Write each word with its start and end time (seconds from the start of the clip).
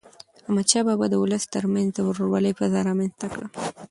احمدشاه 0.45 0.83
بابا 0.87 1.05
د 1.09 1.15
ولس 1.23 1.43
تر 1.55 1.63
منځ 1.73 1.87
د 1.93 1.99
ورورولی 2.07 2.51
فضا 2.59 2.79
رامنځته 2.89 3.25
کړه. 3.33 3.47